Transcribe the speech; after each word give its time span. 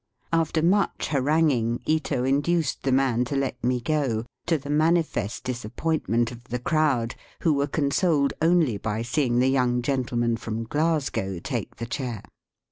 After 0.33 0.63
much 0.63 1.09
haranguing, 1.09 1.79
Ito 1.85 2.23
induced 2.23 2.81
the 2.81 2.91
man 2.91 3.23
to 3.25 3.35
let 3.35 3.63
me 3.63 3.79
go, 3.79 4.25
to 4.47 4.57
the 4.57 4.71
manifest 4.71 5.43
disappoint 5.43 6.09
ment 6.09 6.31
of 6.31 6.45
the 6.45 6.57
crowd, 6.57 7.13
who 7.41 7.53
were 7.53 7.67
consoled 7.67 8.33
only 8.41 8.77
by 8.79 9.03
seeing 9.03 9.37
the 9.37 9.47
young 9.47 9.83
gentleman 9.83 10.37
from 10.37 10.63
Glasgow 10.63 11.37
take 11.37 11.75
the 11.75 11.85
chair. 11.85 12.23